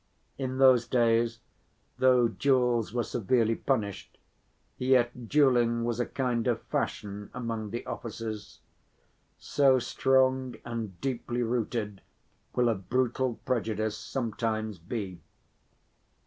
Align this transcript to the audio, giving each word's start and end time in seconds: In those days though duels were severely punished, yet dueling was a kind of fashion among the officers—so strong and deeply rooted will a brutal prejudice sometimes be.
In 0.39 0.57
those 0.57 0.87
days 0.87 1.41
though 1.99 2.27
duels 2.27 2.91
were 2.91 3.03
severely 3.03 3.53
punished, 3.53 4.17
yet 4.79 5.29
dueling 5.29 5.83
was 5.83 5.99
a 5.99 6.07
kind 6.07 6.47
of 6.47 6.63
fashion 6.63 7.29
among 7.35 7.69
the 7.69 7.85
officers—so 7.85 8.57
strong 9.77 10.55
and 10.65 10.99
deeply 11.01 11.43
rooted 11.43 12.01
will 12.55 12.69
a 12.69 12.73
brutal 12.73 13.35
prejudice 13.45 13.95
sometimes 13.95 14.79
be. 14.79 15.21